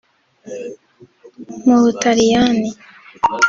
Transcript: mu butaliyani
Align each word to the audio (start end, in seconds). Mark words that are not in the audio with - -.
mu 1.67 1.75
butaliyani 1.83 2.69